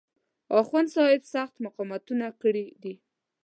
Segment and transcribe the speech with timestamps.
[0.59, 2.93] اخوندصاحب سخت مقاومتونه کړي دي.